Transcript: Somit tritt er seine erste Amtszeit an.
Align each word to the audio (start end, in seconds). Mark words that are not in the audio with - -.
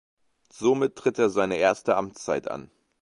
Somit 0.51 0.95
tritt 0.95 1.19
er 1.19 1.29
seine 1.29 1.57
erste 1.57 1.95
Amtszeit 1.95 2.47
an. 2.49 2.71